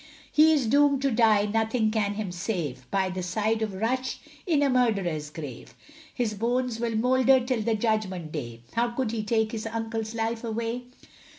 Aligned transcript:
He 0.31 0.51
is 0.51 0.65
doomed 0.65 1.03
to 1.03 1.11
die, 1.11 1.45
nothing 1.45 1.91
can 1.91 2.15
him 2.15 2.31
save, 2.31 2.89
By 2.89 3.09
the 3.11 3.21
side 3.21 3.61
of 3.61 3.75
Rush 3.75 4.17
in 4.47 4.63
a 4.63 4.67
murderer's 4.67 5.29
grave; 5.29 5.75
His 6.11 6.33
bones 6.33 6.79
will 6.79 6.95
moulder 6.95 7.39
till 7.39 7.61
the 7.61 7.75
Judgment 7.75 8.31
day, 8.31 8.61
How 8.73 8.87
could 8.89 9.11
he 9.11 9.21
take 9.21 9.51
his 9.51 9.67
uncle's 9.67 10.15
life 10.15 10.43
away? 10.43 10.85